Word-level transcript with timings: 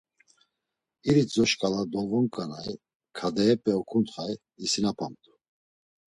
İritzo 1.09 1.43
şǩala 1.49 1.83
dolvoǩanay, 1.91 2.69
kadehepe 3.17 3.71
oǩuntxay, 3.79 4.33
isinapamt̆u. 4.63 5.31